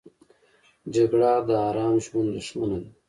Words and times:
جګړه 0.93 1.31
د 1.47 1.49
آرام 1.67 1.95
ژوند 2.05 2.29
دښمنه 2.35 2.77
ده 2.83 2.89